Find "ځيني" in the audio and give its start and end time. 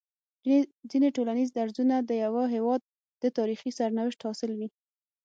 0.91-1.09